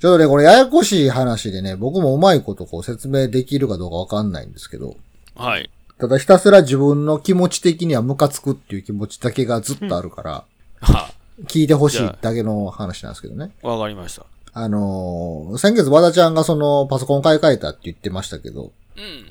[0.00, 4.96] ちょっとね、これややこしい話でね、僕もうまいことこう説明できるかどうかわかんないんですけど、
[5.34, 5.70] はい。
[5.98, 10.44] ただひたすら自分の気持ち的にはムカつくっていう気持ちだけがずっとあるから、
[10.80, 11.10] は
[11.48, 13.52] 聞いてほしいだけの話なんですけどね。
[13.62, 14.26] わかりました。
[14.52, 19.30] あのー先月和田ちゃんがそのパソコン買い替えたって言ってましたけど、うん。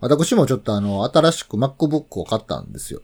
[0.00, 3.00] 私もちょっとあの、新しく MacBook を買ったんですよ。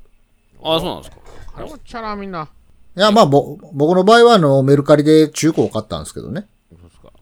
[0.63, 1.19] あ、そうなんですか。
[1.57, 2.49] あれもっちゃな、みんな。
[2.97, 6.49] いや、まあ、ぼ、僕の場合はあの、メルカリで中古を買ったんですけどね。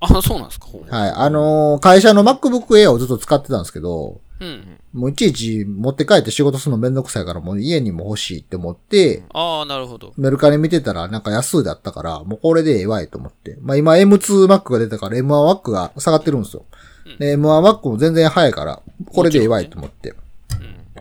[0.01, 0.67] あ、そうなんですか？
[0.91, 1.11] はい。
[1.11, 4.79] あのー会社の MacBook Air をずっと使ってたんですけど、うん。
[4.93, 10.13] もういちいち持って帰って仕事するのめんどくさいからもう家にも欲しいって思って、ああ、なるほど。
[10.17, 13.57] メルカリ見てたらなんか安いだったから、もうこれでええわいと思って。
[13.63, 16.65] まあ今 M2Mac が出たから M1Mac が下がってるんですよ。
[17.19, 18.83] で、M1Mac も全然早いから、
[19.15, 20.15] これでええわいと思って。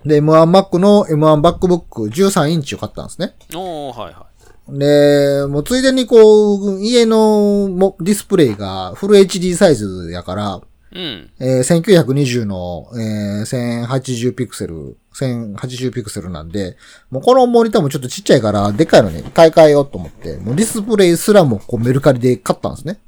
[0.06, 3.34] で、M1Mac の M1MacBook 13インチを買ったんですね。
[3.54, 4.28] おー、はいは
[4.70, 10.98] で、もうついでにこう、家のもディスプレイがフル HD サイズやから、い。
[10.98, 11.30] うん。
[11.40, 16.78] えー1920の、えー1080ピクセル、1080ピクセルなんで、
[17.12, 23.00] もうこのモニターもちょっとちっちゃいから、でっかいのに買い替えようと思って、もうディスプレイすらもこうメルカリで買ったんですね。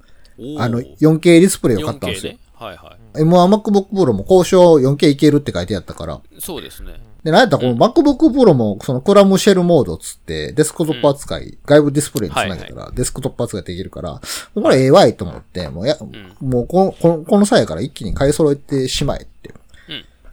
[0.59, 2.39] あの、4K ディスプレイを買ったんです 4K よね。。
[2.53, 6.15] はいは M1MacBook Pro も交渉 4K いけるって書いてあったから。
[6.15, 6.19] い。
[6.39, 6.99] そうですね。
[7.23, 14.21] で、なんやったらこの MacBook Pro もそのクラムシェルモードっつって、デスクトップ扱い、外部ディスプレイにつなげたら、デスクトップ扱いできるから、
[14.53, 15.97] これええわいと思って、もうや、
[16.39, 19.53] もうこの、この、この際やから一気に買い揃えてしまえって。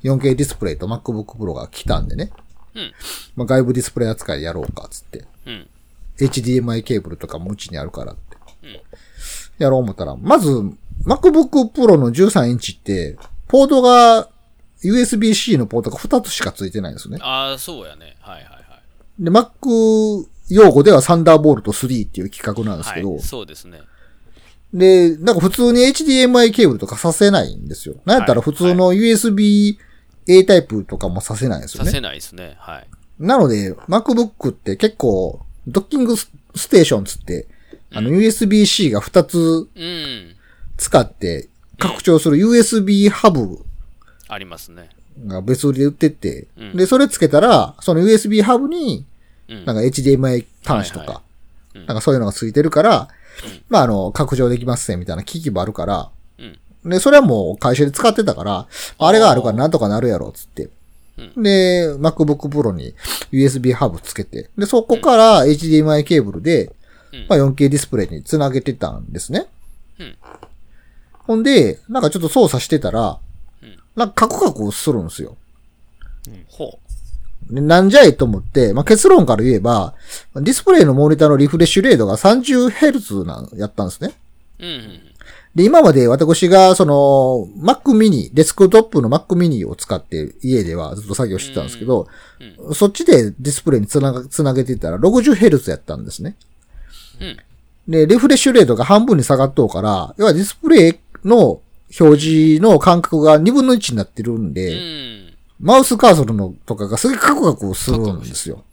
[0.05, 2.31] 4K ディスプレイと MacBook Pro が来たんでね。
[2.75, 2.93] うん
[3.37, 5.25] まあ、外部ディスプレイ扱いやろうかっつって。
[5.47, 5.67] うん。
[6.19, 8.37] HDMI ケーブルとかもうちにあるからって。
[9.59, 10.51] やろう思ったら、まず、
[11.07, 13.17] MacBook Pro の13インチって、
[13.49, 14.29] ポートが、
[14.89, 17.19] USB-C のポートが2つしかついてないんですよね。
[17.23, 18.17] ああ、そうやね。
[18.21, 19.25] はいはいはい。
[19.25, 23.81] で、Mac 用語ではサンダーボルト3っていう企画なんですけど、はい、そうですね。
[24.73, 27.95] で、なんか普通に HDMI ケーブルとかさせないんですよ。
[28.05, 29.79] なんやったら普通の USB
[30.27, 31.91] A タイプとかもさせないんですよね。
[31.91, 32.57] させないですね。
[32.59, 32.87] はい。
[33.19, 37.47] なので、MacBook って結構、ドッキングスステーションつって、
[37.93, 40.35] あの USB-C が2つうん。
[40.77, 43.65] 使って拡張する USB ハブ
[44.35, 44.91] ありますね。
[45.27, 46.77] が別売りで売ってて、うん。
[46.77, 49.05] で、それつけたら、その USB ハブに、
[49.49, 49.65] うん。
[49.65, 51.23] なんか HDMI 端子とか、
[51.75, 53.09] なんかそういうのがついてるから、
[53.69, 56.91] まああの、拡張できますね、みたいな機器もあるから、うん。
[56.91, 58.67] で、それはもう会社で使ってたから、
[58.99, 60.69] あれがあるからなんとかなるやろ、つって。
[61.37, 62.93] で、MacBook Pro に
[63.31, 66.73] USB ハブつけて、で、そこから HDMI ケーブルで、
[67.13, 67.27] うん。
[67.29, 69.47] まあ 4K ディスプレイにつなげてたんですね。
[70.01, 70.17] うん。
[71.13, 73.17] ほんで、なんかちょっと操作してたら、うん
[73.97, 75.37] なんかカクカクするんですよ。
[76.49, 76.79] ほ
[77.51, 79.95] でなんじゃいと思って、まあ、結論から言えば、
[80.35, 84.13] ディスプレイのモニターのリフレッシュレートが 30Hz なん、やったんですね。
[84.59, 84.67] う。
[84.67, 85.01] うんうん。
[85.55, 92.09] で、今まで私が、その、Mac mini、デスクトップの Mac mini を使って家ではずっと作業してたんですけど、
[92.73, 96.37] そっちでディスプレイにつなが、つなげてたら 60Hz やったんですね。
[97.21, 97.37] うん。
[97.87, 101.61] で、リフレッシュレートが半分に下がっとうから、要はディスプレイの
[102.01, 104.75] 表示の間隔が2分の1になってるんうで、
[105.31, 105.35] ん。
[105.61, 108.65] マウスカーソルのとかがすげえカクカクするんですよ。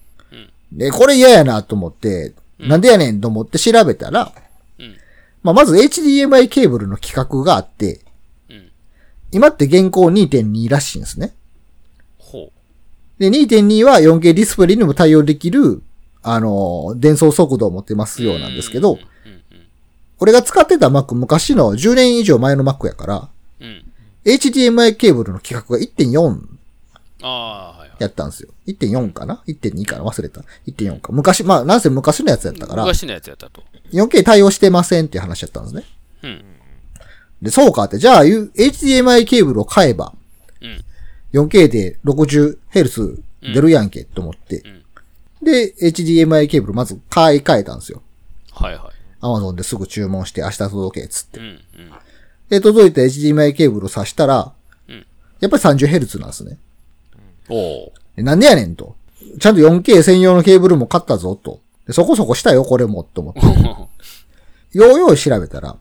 [0.71, 4.31] で、これ嫌やなと思って、なんでやねんと思って調べたら、
[4.79, 4.95] うん。
[5.43, 8.01] まあ、まず HDMI ケーブルの規格があって、
[8.49, 8.71] うん。
[9.31, 11.33] 今って現行2.2らしいんですね。
[12.17, 12.51] ほ
[13.19, 15.83] で、2.2は 4K ディスプレイにも対応できる、
[16.23, 18.25] あの、伝送速度を持ってますう。
[18.25, 18.99] ようなんですけどうん、。
[18.99, 19.40] うん。
[20.21, 23.67] 俺が使ってた Mac 昔の10年以上前の Mac やから、うん。
[23.67, 23.83] うん。
[24.23, 26.37] HDMI ケーブルの規格が1.4
[27.23, 27.97] ああ、はいはい。
[27.99, 28.49] やったんですよ。
[28.67, 30.03] 1.4かな ?1.2 かな？
[30.03, 30.41] 忘れた。
[30.67, 31.11] 1.4か。
[31.11, 33.63] 昔、まあ、なんせ昔のやつやったから、昔のやつやったと。
[33.91, 35.83] 4K 対応してませんっていう話やったんですね。
[36.23, 36.43] うん。
[37.41, 40.13] で、そうかって、じゃあ、HDMI ケーブルを買えば、
[40.61, 40.83] うん。
[41.33, 43.21] 4K で 60Hz
[43.53, 44.57] 出るやんけ、と思って。
[44.57, 44.83] ん
[45.43, 48.03] で、HDMI ケーブルまず買い替えたんですよ。
[48.51, 48.90] はいはい。
[49.21, 51.43] Amazon ですぐ注文して明日届け、つってう。
[51.43, 51.45] ん。
[51.45, 51.59] うん。
[52.49, 54.51] で、届いた HDMI ケーブルを挿したら、
[54.87, 55.05] うん
[55.39, 56.57] やっぱり 30Hz なんですね。
[57.49, 57.91] お
[58.21, 58.95] なんでやねんと。
[59.39, 61.59] ちゃんと 4K 専用のケーブルも買ったぞ、と。
[61.87, 63.39] でそこそこしたよ、これも、と思って。
[64.77, 65.75] ようよう調べたら、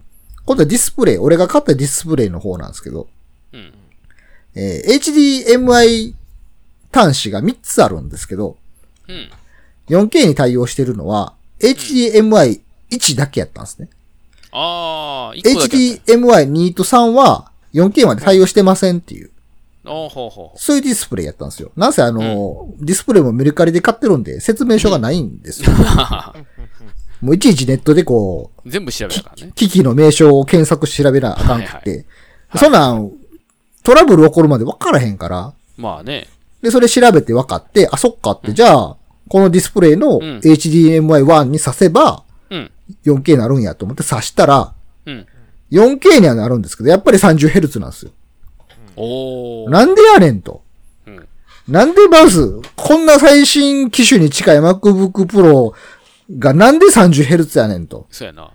[0.47, 3.07] 今度はディスプレイ、俺が買ったディスプレイの方なんですけど、
[3.53, 3.73] うん。
[4.55, 6.15] えー HDMI
[6.93, 8.57] 端子が3つあるんですけど、
[9.09, 9.31] うん。
[9.89, 11.35] 4K に対応してるのは、
[12.91, 13.89] HDMI1 だけやったんですね。
[14.53, 19.31] ああ、一個だけやった HDMI2 と3は 4K まで対応してませんっていう、
[19.85, 21.73] ほうほそういうディスプレイやったんですよ。
[21.77, 25.71] なんせあの、ディスプレイもメルカリで買ってるんで説明書がないんですよ。
[27.23, 29.53] もういちいちネットでこう、全部調べたからね。
[29.55, 32.07] 機器の名称を検索調べなあかんくはいて、
[32.57, 33.11] そんなん、
[33.83, 36.29] トラブル起こるまで分からへんから、まあね。
[36.63, 38.97] で、それ調べて分かって、あ、そっかって、じゃあ、
[39.29, 42.30] このディスプレイのん HDMI1 に挿せば、うん。
[43.05, 44.75] 4K になるんやと思って挿したら、
[45.07, 45.27] うん。
[45.71, 48.13] 4K にはなるんですけど、やっぱり 30Hz なんですよ。
[48.97, 49.71] おー。
[49.71, 50.63] なんでやねんと。
[51.07, 51.29] うん。
[51.69, 55.73] なんでまず、こんな最新機種に近い MacBook Pro
[56.39, 58.07] がなんで 30Hz やねんと。
[58.11, 58.51] そうやな。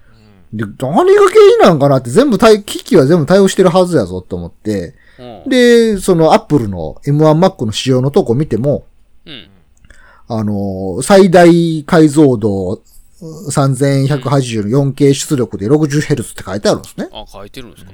[0.53, 1.05] で、何が原
[1.53, 5.49] 因なんかなって全部対、機器は全部対応してるはずやぞと思って、うん。
[5.49, 8.85] で、その Apple の M1Mac の仕様のとこ見ても、
[9.25, 9.49] うん。
[10.27, 12.81] あの、最大解像度
[13.21, 17.07] 3180の 4K 出力で 60Hz って書いてあるんですね。
[17.13, 17.91] あ、書いてるんですか？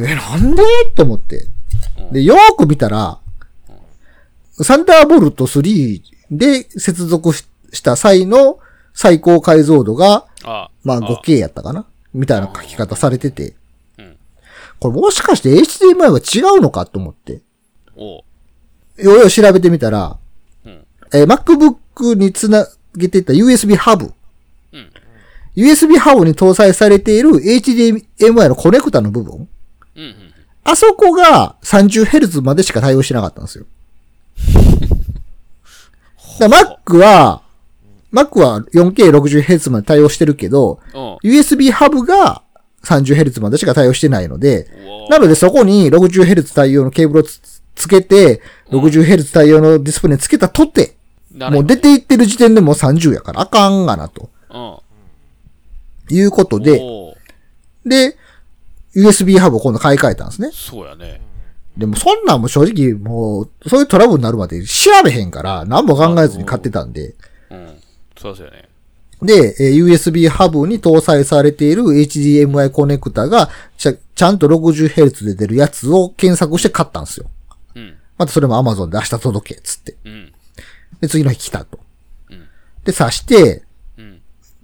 [0.00, 0.62] え、なんで？
[0.94, 1.46] と思って。
[2.12, 3.18] で、よーく見たら、
[4.52, 8.58] サンダーボルト3で接続しした際の
[8.94, 11.86] 最高解像度が、あ、まあ 5K やったかな？
[12.14, 13.54] みたいな書き方されてて
[13.98, 14.16] うん。
[14.80, 17.42] これもしかして HDMI は違うのかと思って。
[17.96, 18.24] よ
[18.98, 20.16] うよう調べてみたら、
[20.64, 20.86] うん。
[21.12, 24.12] えー MacBook につなげていた USB ハブ。
[25.56, 25.64] うん。
[25.64, 29.48] USB ハブに搭載されている HDMI のコネクタの部分。
[29.96, 30.02] うん。
[30.02, 30.14] うん。
[30.64, 33.66] あそこが 30Hz までしか対応してなかったんですよ。
[36.40, 37.42] Mac は、
[38.12, 41.16] Mac は 4K60Hz まで対応してるけど、うん。
[41.22, 42.42] USB ハブが
[42.84, 44.68] 30Hz までしか対応してないので、
[45.10, 47.40] なのでそこに 60Hz 対応のケーブルをつ
[47.74, 50.96] つけて、60Hz 対応のディスプレイにつけたとて、
[51.34, 54.78] もう出ていってる時点でもう30やからあかんがな、とうん。
[56.10, 56.80] いうことで、
[57.84, 58.16] で、
[58.94, 60.50] USB ハブを今度買い替えたんですね。
[60.52, 61.20] そうやね。
[61.76, 67.14] でもそんなんも正直もう、そういうトラブルになるまで調べへんから、何も考えずに買ってたんで。
[67.50, 67.78] うん。
[68.16, 68.68] そうそうやね。
[69.22, 77.26] で、えー USB ハブに搭載されている HDMI コネクタがちゃ、ちゃんと 60Hz で出るやつを検索して買ったんですよ。
[77.74, 77.94] うん。
[78.18, 79.96] またそれも Amazon で明日届け、つって。
[80.04, 80.32] うん。
[81.00, 81.78] で、次の日来たと。
[82.30, 82.46] うん。
[82.84, 83.65] で、挿して、うん。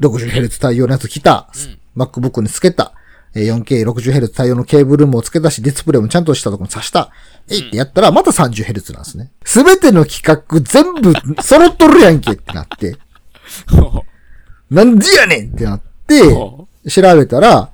[0.08, 1.48] 60Hz 対応のやつ来た。
[1.96, 2.92] MacBook につけた。
[3.34, 7.10] えー 4K60Hz 対応のケーブルもつけたし、ディスプレイもちゃんとしたところに挿した。
[7.48, 9.32] えいってやったら、また 30Hz なんですね。
[9.44, 11.12] すべての企画全部
[11.42, 12.96] 揃っとるやんけってなって。
[14.70, 17.70] なんでやねんってなって、お 調べたら、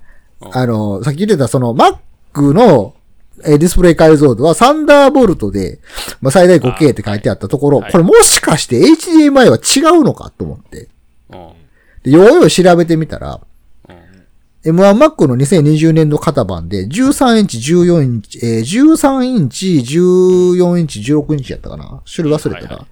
[0.52, 2.94] あの、さっき言ってたその Mac の
[3.44, 5.78] えーディスプレイ解像度はサンダーボルトで、
[6.20, 10.88] まあ、最大 5K って書いてあったところ、はいこれもしかして HDMI は違うのかと思って。
[12.04, 12.12] うん。
[12.12, 13.40] でようよう調べてみたら、
[13.88, 14.76] うん。
[14.76, 22.02] M1Mac の2020年度型番で13インチ、14インチ、えー13インチ、14インチ、16インチやったかな？
[22.12, 22.68] 種類忘れたな。
[22.68, 22.86] はいは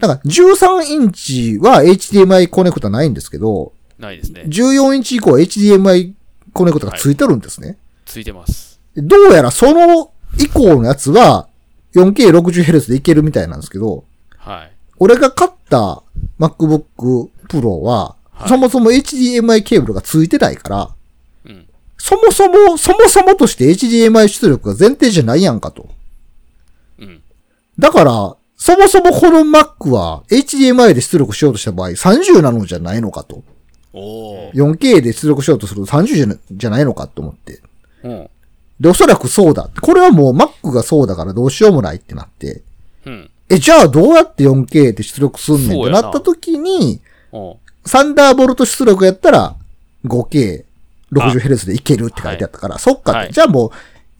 [0.00, 4.44] だから13インチは HDMI コネクタないんですけど、ないですね。
[4.46, 6.14] 14インチ以降は HDMI
[6.54, 7.76] コネクタがついてるんですね。
[8.06, 8.80] ついてます。
[8.96, 11.48] どうやらその以降のやつは
[11.94, 14.04] 4K60Hz でいけるみたいなんですけど、
[14.38, 14.72] はい。
[14.98, 16.02] 俺が買った
[16.38, 20.90] MacBook Pro は、はいそもそも HDMI ケーブルがついてないから、
[21.44, 21.66] うん。
[21.98, 25.88] そもそも、そもそもとして HDMI 出力が前提じゃないやんかと。
[26.98, 27.22] うん。
[27.78, 33.42] だから、そもそもこの Mac は HDMI で出力しようとした場合30なのじゃないのかと。
[33.92, 34.52] おー。
[34.52, 37.60] 4K で出力しようとすると30じゃないのかと思って。
[38.02, 38.30] うん。
[38.78, 39.70] で、おそらくそうだ。
[39.80, 42.62] これはもう Mac がそうだからどうしようもないってなって。
[43.06, 43.30] うん。
[43.48, 47.00] え、じゃあどうやって 4K で出力すんねんってななった時に、
[47.32, 49.56] おサンダーボルト出力やったら
[50.04, 50.64] 5K、
[51.12, 53.70] 60Hz でいけるって書いてあったから、そっかはいじゃあもう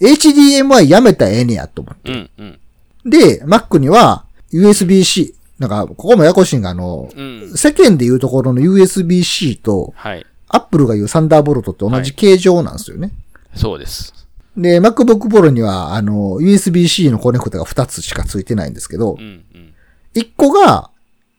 [0.01, 2.11] HDMI やめたらええねやと思って。
[2.11, 2.31] うん。
[2.39, 3.11] うん。
[3.11, 7.53] で、Mac には USB-C、なんか、ここもややこしいんが、あの、うん。
[7.55, 10.25] 世間で言うところの USB-C と、はい。
[10.49, 13.13] Apple が言うサンダーボルトって同じ形状なんですよね。
[13.55, 14.15] そうです。
[14.57, 19.21] で、MacBook Pro には、あの、USB-C のコネクタが2つしかついてないんですけどう、ん。
[19.21, 19.23] う
[19.59, 19.75] ん。
[20.15, 20.91] 1個が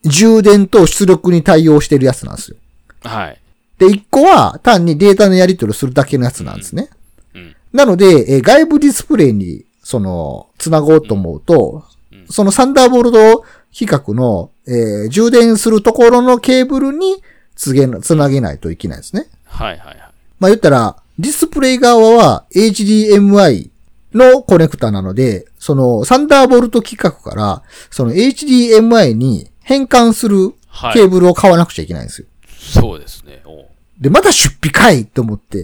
[0.03, 2.57] 充電と出力に対応してるやつなんですよ。
[3.03, 3.37] はい。
[3.77, 6.89] で、1個は単にデータのやり取りをするだけのやつなんですね。
[7.35, 7.55] うん。
[7.73, 8.05] なので、
[8.35, 11.83] えー外部ディスプレイに、その、つなごうと思うと、
[12.29, 17.21] そのサンダーボルト比較の、えー充電するところのケーブルに
[17.55, 19.27] つげな、つなげないといけないですね。
[19.45, 19.77] はい。
[19.77, 19.87] はい。
[19.87, 19.97] はい。
[20.39, 23.69] まあ言ったら、ディスプレイ側は HDMI
[24.13, 32.27] のコネクタなので、そのサンダーボルト規格から、その HDMI に変換するはいケーブルを買わなくちゃいけないんですよ。
[32.57, 33.41] そうですね。
[33.45, 33.65] お
[34.01, 35.63] で、また出費かいと思って。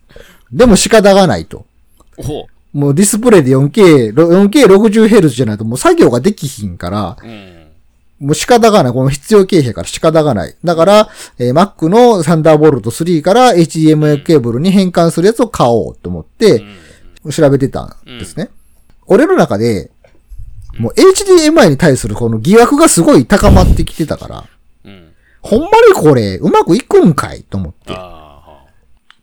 [0.52, 1.64] でも仕方がないと。
[2.18, 7.66] おもうディスプレイで 4K、4K60Hz じゃないともう作業ができひんから、うん。
[8.20, 8.92] もう仕方がない。
[8.92, 10.54] この必要経費やから仕方がない。
[10.62, 11.08] だから、
[11.38, 16.64] えー Mac のサンダーボルト3から HDMI ケーブルに変換するやつを買おうと思って
[17.24, 17.32] うん。
[17.32, 18.50] 調べてたんですね。
[19.06, 19.90] 俺の中で、
[20.78, 24.44] もう HDMI に対するこの疑惑がすごい高まってきてたから、
[24.84, 25.12] うん。
[25.40, 27.94] ほんまにこれうまくいくんかいと思って。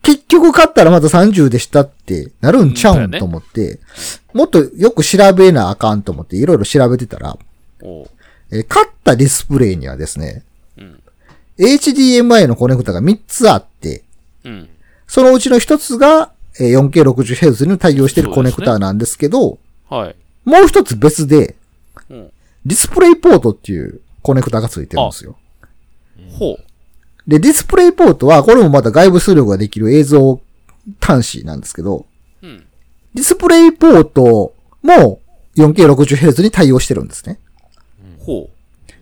[0.01, 3.79] 結局買ったらまた30でしたってなるんちゃうんと思って、
[4.33, 7.37] もっとよく調べなあかんと思っていろいろ調べてたら。
[7.81, 10.43] えー買ったディスプレイにはですね、
[10.77, 11.01] うん。
[11.57, 14.03] HDMI のコネクタが3つあって、
[14.43, 14.69] うん。
[15.07, 19.57] そのうちの1つがえー 4K60Hz に対応しているコネクタなんですけど、
[19.89, 20.15] はい。
[20.45, 21.55] もう1つ別で、
[22.09, 22.31] うん。
[22.65, 25.37] ディスプレイポートっていうコネクタがついてるんですよ。
[26.37, 26.65] ほう。
[27.27, 30.41] で、ディスプレイポートは、これもまた外部出力ができる映像
[30.99, 32.05] 端子なんですけど、
[32.41, 32.65] うん。
[33.13, 35.19] ディスプレイポートも
[35.55, 37.39] 4K60Hz に対応してるんですね。
[38.19, 38.49] ほ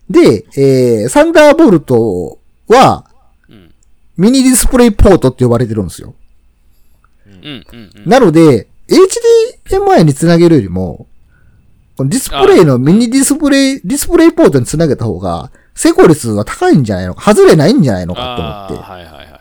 [0.10, 3.06] で、えー、サンダーボルトは、
[3.50, 3.54] う。
[3.54, 3.74] うん。
[4.18, 6.14] ミニディスプレイポートって呼ばれてるんですよ。
[7.26, 7.34] うん。
[7.34, 7.92] うん。
[7.96, 8.10] うん。
[8.10, 8.68] なので、
[9.70, 11.08] HDMI につなげるよりも、
[11.98, 18.92] このディスプレイのミニディスプレイ、ディスプレイポートにつなげた方が、成功率は高いんじゃないのか、外れないんじゃないのかと思って。
[18.92, 19.32] はいはいはい。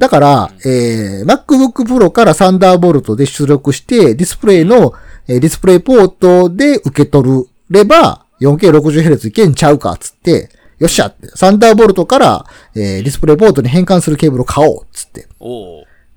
[0.00, 4.94] だから、えー、MacBook Pro からサンダーボルトで出力して、ディスプレイの、
[5.28, 15.28] えーディスプレイポートで受け取れば、4K60Hz いけんちゃうか、つって、よっしゃって、サンダーボルトから、えーディスプレイポートに変換するケーブルを買おう、つって。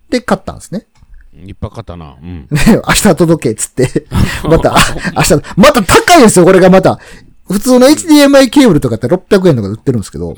[0.09, 0.85] で、買ったんですね。
[1.45, 2.15] いっぱい買ったな。
[2.21, 2.47] うん。
[2.47, 4.05] で、明日届け、つって。
[4.47, 4.79] また、あ
[5.15, 6.99] 明日、また高いんですよ、これがまた。
[7.49, 10.29] 普通の HDMI ケーブルとかって600円とかで売ってるんですけど、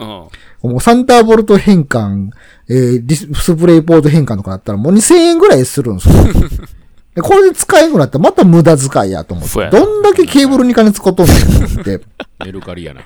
[0.64, 0.72] うん。
[0.72, 2.30] もうサンダーボルト変換、
[2.68, 6.16] えーディスプレイポート変換とかなったらもう2000円ぐらいするんですよ。
[7.14, 9.70] でこれで使えなくなったらまた無駄遣いやと思って。
[9.70, 12.02] どんだけケーブルに金使っとんねんって。
[12.44, 13.02] メルカリやな。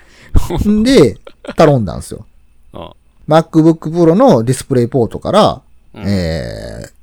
[0.72, 1.18] んで、
[1.58, 2.26] 頼んだんですよ。
[2.74, 2.90] うん。
[3.28, 5.62] MacBook Pro のディスプレイポートから、
[5.94, 6.99] うんえー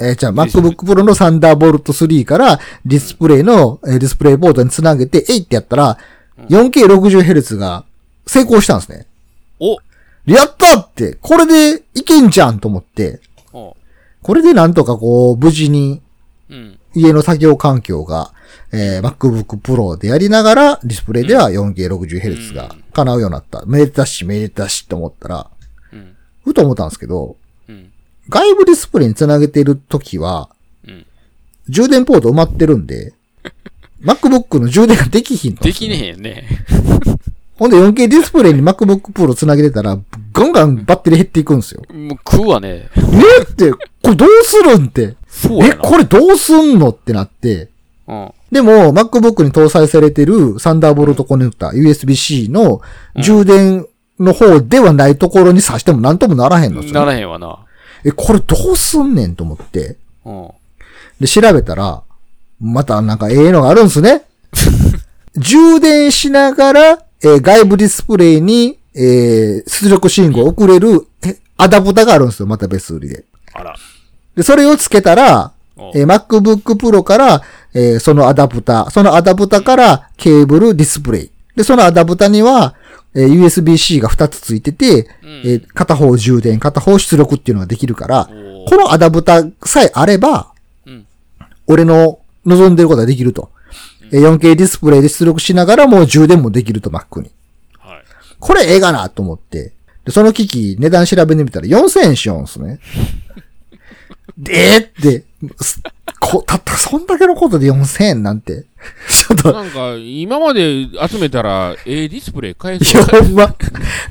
[0.00, 5.98] えーじゃあ MacBook Pro のサンダーボルト3からディスプレイの、えーディスプレイポートにつなげて、えいってやったら、
[6.48, 7.84] 4K60Hz が
[8.26, 9.06] 成功したんですね。
[9.60, 9.76] お
[10.26, 13.20] やったって、これでいけんじゃんと思って。
[14.22, 16.00] これでなんとかこう、無事に
[16.48, 16.78] うん。
[16.94, 18.32] 家の作業環境が、
[18.72, 23.64] えー MacBook Pro でやりながら、ディスプレイでは 4K60Hz が叶うようになった。
[23.66, 25.50] めでたし、めでたしと思ったら、
[25.92, 26.16] うん。
[26.44, 27.36] ふと思ったんですけど、うん。
[28.32, 30.48] 外部ディスプレイにつなげてるときは、
[30.88, 31.06] うん。
[31.68, 33.12] 充電ポート埋まってるんで、
[34.02, 36.48] MacBook の充電ができひんのできねえね。
[37.58, 39.98] ほんで 4K ディスプレイに MacBook Pro つなげてたら、
[40.32, 41.82] ガンガンバッテリー減っていくんですよ。
[41.92, 42.88] もう食うわね。
[42.96, 45.14] えって、これどうするんって。
[45.62, 45.74] え。
[45.74, 47.68] これどうすんのってなって。
[48.08, 48.32] うん。
[48.50, 52.80] でも、MacBook に搭載されてるサンダーボルトコネクタ、USB-C の
[53.22, 53.86] 充電
[54.18, 57.06] の方ではないところに挿しても何ともならへんのですなよ。
[57.06, 57.58] らへんわな。
[58.04, 59.96] え、これどうすんねんと思って。
[60.24, 60.48] うん。
[61.20, 62.02] で、調べたら、
[62.60, 64.22] またなんかええのがあるんすね。
[65.36, 66.90] 充電しながら、
[67.24, 72.46] えー外部ディスプレイに、えー出力信号を送れる、えアダプタがあるんですよ。
[72.46, 73.24] また別売りで。
[73.54, 73.74] あら。
[74.36, 77.42] で、それをつけたら、おえー MacBook Pro から、
[77.74, 81.30] えーそのアダプタ、そのアダプタからケーブルディスプレイ。
[81.56, 82.74] で、そのアダプタには、
[83.14, 88.24] えー USB-C が2つついてて、うんえー片方充電、片方出力っていうのができるから、
[88.68, 90.52] このアダプタさえあれば、
[90.86, 91.06] うん。
[91.66, 93.50] 俺の望んでることができると。
[94.12, 97.30] えー 4K ディスプレイで出力しながらもう充電もできると Mac に。
[97.78, 98.02] はい。
[98.38, 99.72] これええがなと思って。
[100.04, 102.78] で、その機器値段調べてみたら4000円しようんすね。
[104.36, 105.24] で、えーって、
[105.60, 105.80] す
[106.20, 108.64] こ、たったそんだけのことで4000円なんて。
[109.08, 113.22] ちょっと、なんか、今まで集めたら、ええディスプレイ買えいや、そう。
[113.22, 113.54] ほんま。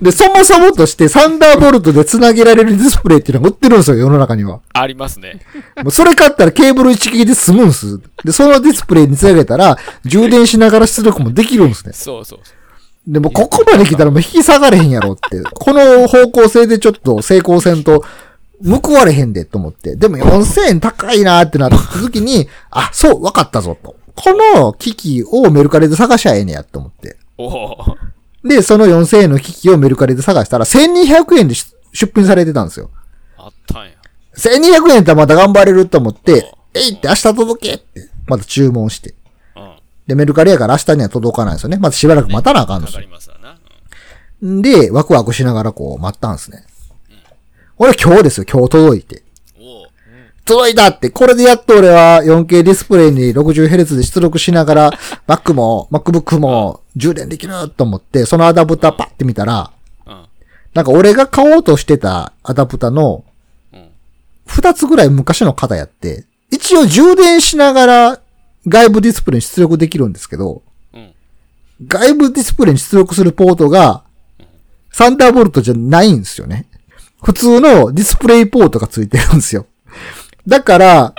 [0.01, 4.61] で、そもそもとしてサンダーボルトで繋げられるディスプレイっていうのが売ってるんですよ、世の中には。
[4.73, 5.41] ありますね。
[5.77, 7.99] もうそれ買ったらケーブル一撃で済むんす。
[8.23, 11.93] で、そのディスプレイに繋げたら、充電しながら出力もできるんですね。
[11.93, 12.39] そうそう。
[13.07, 15.41] でも、ここまで来たらもう引き下がれへんやろって。
[15.53, 18.03] この方向性でちょっと成功せんと、
[18.63, 19.95] 報われへんでと思って。
[19.95, 23.95] でも4000円高いなってなった時に、あ、そう、わかったぞと。
[24.15, 27.17] この機器をメルカリで探しゃええねやと思って。
[28.43, 32.89] で、その4000円の機器をメルカリで探したら、1200円で出出品されてたんですよ。
[33.37, 33.91] あったんや。
[34.35, 39.13] 1200円やったらまた頑張れると思って、えいって明日届けって、また注文して。
[39.55, 39.75] うん。
[40.07, 41.77] で、メルカリやから明日には届かないんですよね。
[41.77, 43.01] またしばらく待たなあかんんですよ
[44.41, 46.63] で、ワクワクしながらこう待ったんですね。
[47.77, 49.23] 俺今日ですよ、今日届いて。
[50.45, 54.91] 届いたって、これでやっと俺は 4K ディスプレイに 60Hz で出力しながら、
[55.27, 59.71] Mac も、MacBook も充電できると思って、そのアダプターパッて見たら、
[60.05, 60.25] うん。
[60.73, 63.23] なんか俺が買おうとしてたアダプターの
[63.73, 63.89] うん。
[64.47, 68.21] 二つぐらい昔の型やって、一応充電しながら
[68.67, 71.13] 外部ディスプレイに出力できるんですけど、うん。
[71.87, 74.03] 外部ディスプレイに出力するポートが、
[74.91, 76.65] サンダーボルトじゃないんですよね。
[77.23, 79.67] 普通のディスプレイポートがついてるんですよ。
[80.47, 81.13] だから、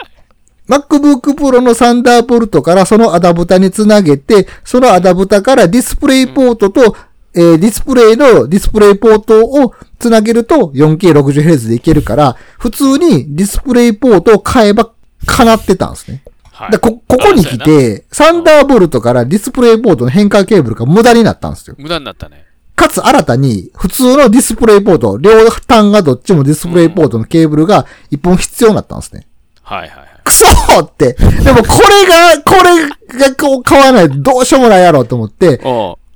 [0.69, 6.97] MacBook Pro のサンダーボルトからそのアダプタにつなげて、そのアダプタからディスプレイポートと、
[7.35, 14.93] えーディスプレイのディスプレイポートをつなげると 4K60Hz でいけるから、普通にディスプレイポートを買えば
[15.26, 16.23] 叶ってたんですね。
[16.52, 16.71] はい。
[16.71, 21.75] でこ、ここに来て、サンダーボルトからディスプレイポートの変換ケーブルが無駄になったんですよ。
[21.79, 22.45] な無駄になったね。
[22.75, 29.26] かつ新たに、普通のディスプレイポート、両端がどっちもディスプレイポートのケーブルが一本必要になったんですね。
[29.62, 30.09] はいはいはい。
[30.25, 31.12] クソーって。
[31.14, 35.59] でもこれが、これがこう買わないとどうしようもないやろうと思って、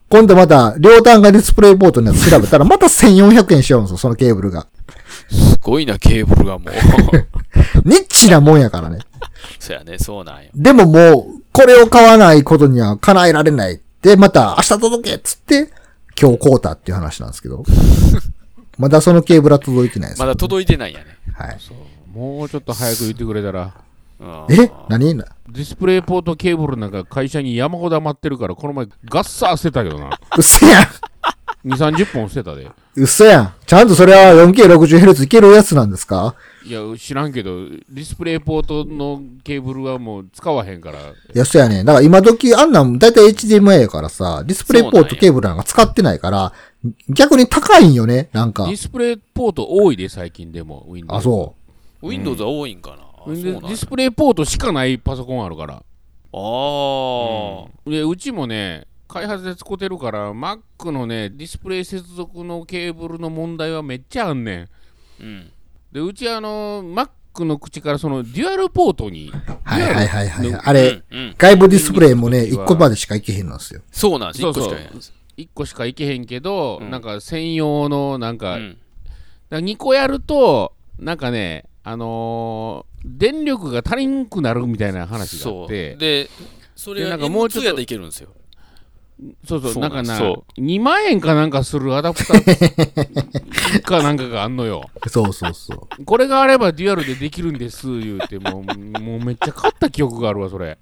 [0.09, 4.67] 今度また両端がディスプレイポートのやつ調べたら、また1400円しようんですよ、そのケーブルが。
[5.31, 6.73] すごいな、ケーブルがもう。
[7.85, 8.99] ニッチなもんやからね。
[9.59, 10.51] そやね、そうなんよ。
[10.55, 13.81] でももう、これを買わないことには叶えられない。
[14.03, 15.71] で、また明日届けっつって、
[16.21, 17.65] 今日買うたっていう話なんですけど。
[18.79, 20.21] まだそのケーブルは届いてないです。
[20.21, 21.07] まだ届いてないんやね。
[21.33, 21.59] はい。
[22.13, 23.73] もうちょっと早く言ってくれたら。
[24.21, 24.71] うんえ？
[24.89, 25.15] 何？
[25.15, 30.11] ディスプレイポートケーブルなんか会社に山ほど余ってるから、この前ガッサー捨てたけどな。
[30.37, 30.87] 嘘やん
[31.67, 32.69] 2、30本捨てたで。
[32.95, 36.35] 嘘やんちゃんとそれは 4K60Hz いけるやつなんですか？
[36.65, 40.99] いや、知らんけど、ディスプレイポートのケーブルはもう使わへんから。
[41.01, 41.03] い
[41.35, 41.85] や、そうやね。
[41.85, 46.53] だから今時あんなんだいたい HDMI やからさ、ディスプレイポートケーブルなんか使ってないから、
[47.09, 48.77] 逆に高いんよね、なんかディ。
[48.77, 50.87] スプレイポート多いで、最近でも。
[50.89, 51.55] Windows あ、そ
[52.03, 52.97] Windows は多いんかな。
[53.27, 55.75] うんやディスプレイポートしかないパソコンあるから。
[55.75, 55.81] あ
[56.33, 57.91] あ。
[57.91, 64.69] でうちもね、開発で使ってるから、Mac のね、ディスプレイ接続のケーブルの問題はめっちゃあんねん。
[65.21, 65.53] うん。
[65.93, 69.59] で、うちあの、Mac の口からそのデュアルポートに、う。
[69.65, 70.51] はいはいはいはい。
[70.51, 71.35] のあれ、うんうん。
[71.39, 73.83] 外部ディスプレイもね、1個までしかいけへんなんですよ。
[73.91, 74.45] そうなんです。
[74.45, 75.13] 1個しかないです。
[75.37, 78.79] 1個しかいけへんけど、うんなんか専用の、なんか、うん。
[79.51, 85.65] 2個やると、なんかね、あのー電力が足りんくなるみたいな話があ。
[85.67, 86.29] って、で、
[86.75, 88.31] それなんかもうちょっ M2 とやでいけるんですよ。
[89.45, 94.91] そうそう、そうなんかなそ、2万円かなんかするアダプター かなんかがあんのよ。
[95.09, 96.05] そうそうそう。
[96.05, 100.79] これがあればデュアルでできるんです、言うて、もう、もうめっちゃ買った記憶があるわ、それ。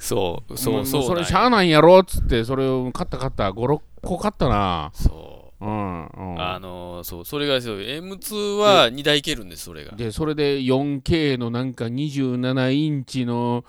[0.00, 0.52] そう。
[0.52, 1.02] もそううそう。
[1.04, 4.90] それしゃあないんやろっつって、それを買った買った、5、6個買ったな。
[4.94, 5.64] そう。
[5.64, 6.40] うん、うん。
[6.40, 9.92] あのー、そう、それがそう、M2 は2台いけるんです、それが。
[9.96, 13.64] で、それで 4K のなんか27インチの、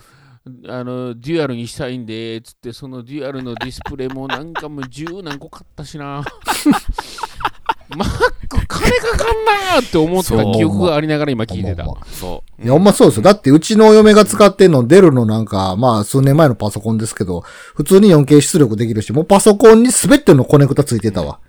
[0.68, 6.24] あの、デュアルにしたいんで、つって、そのデュアルのディスプレイもなんかもう10何個買ったしな。
[7.96, 13.24] マック金かかんなーって思った記憶がありながら今聞いてたそいや、ほんまそうですよ。
[13.24, 17.42] だって、うちの嫁が使ってんの、デルのなんか、まあ、数年前のパソコンですけど、
[17.74, 21.40] 普通に 4K 出力できるし、もうパソコンに全てのコネクタついてたわ。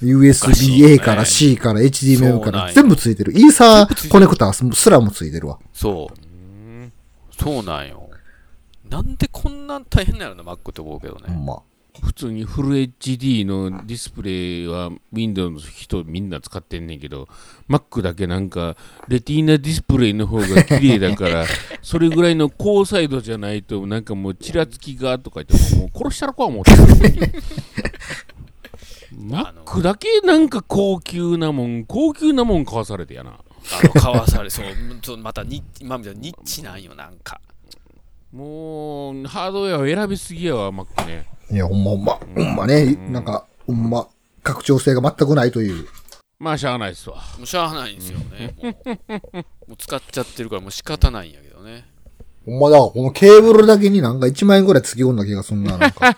[0.00, 3.32] USB-A から C から HDMI から全部ついてる。
[3.32, 5.58] イーサーコネクタすらもついてるわ。
[5.60, 5.66] う。
[5.72, 6.31] そう。
[7.42, 8.08] そうなんよ。
[8.88, 11.22] なんでこんな大変なの Mac って思うけどね。
[11.26, 11.62] ほんま。
[12.02, 17.28] 普通にフル HD のディスプレイは Windows の人みんな使ってんねんけど
[17.68, 18.76] Mac だけなんか
[19.08, 21.44] レティーナディスプレイの方が綺麗だから
[21.82, 26.78] それぐらいの高彩度じゃないとなんかもうちらつきがとか言ってもう殺したらこは思ってる
[29.14, 33.38] Mac だけなんか高級なもん高級なもん買わされてやな
[33.70, 37.40] あの、買わされ、そう、またに、今みたいにニッチなんよ、なんか。
[38.32, 42.12] もうハードウェアを選びすぎやわ Mac ねいや、ほんまほんま。
[42.34, 42.94] ほんまね。
[43.10, 44.08] なんか、ほんま、
[44.42, 45.86] 拡張性が全くないという。
[46.38, 48.56] まあしゃあないっすわもうしゃあないんですよね。
[48.58, 48.70] も
[49.32, 51.84] うもう使っちゃってるからもう仕方ないんやけどね。
[52.44, 56.16] ほんまだ、このケーブルだけになんか1万円ぐらいつぎ込んだ気がすんな、なんか。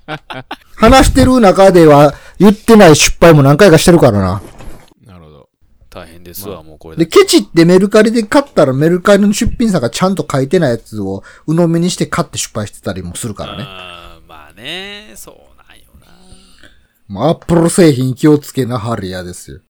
[0.76, 4.42] 話してる中では言ってない失敗も何回かしてるからな。
[5.96, 7.10] 大変ですわ、もうこれで、で。
[7.10, 13.64] ケチってメルカリで買ったらメルカリの出品者がちゃんと書いてないやつを鵜呑みにして買って失敗してたりもするからね。
[14.28, 16.06] まあね、そうなんよな。
[17.08, 19.60] まあ、アップル製品気をつけなはるやですよ。